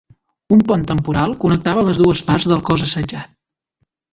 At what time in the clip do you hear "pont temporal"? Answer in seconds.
0.69-1.35